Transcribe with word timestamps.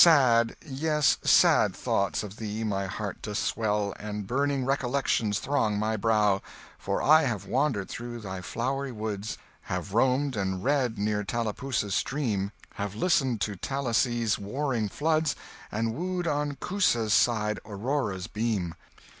Sad, 0.03 0.55
yes, 0.65 1.19
sad 1.21 1.75
thoughts 1.75 2.23
of 2.23 2.37
thee 2.37 2.63
my 2.63 2.87
heart 2.87 3.21
doth 3.21 3.37
swell, 3.37 3.93
And 3.99 4.25
burning 4.25 4.65
recollections 4.65 5.37
throng 5.37 5.77
my 5.77 5.95
brow! 5.95 6.41
For 6.79 7.03
I 7.03 7.25
have 7.25 7.45
wandered 7.45 7.87
through 7.87 8.21
thy 8.21 8.41
flowery 8.41 8.91
woods; 8.91 9.37
Have 9.69 9.93
roamed 9.93 10.35
and 10.35 10.63
read 10.63 10.97
near 10.97 11.23
Tallapoosa's 11.23 11.93
stream; 11.93 12.51
Have 12.73 12.95
listened 12.95 13.41
to 13.41 13.55
Tallassee's 13.55 14.39
warring 14.39 14.89
floods, 14.89 15.35
And 15.71 15.93
wooed 15.93 16.25
on 16.25 16.55
Coosa's 16.55 17.13
side 17.13 17.59
Aurora's 17.63 18.25
beam. 18.25 18.73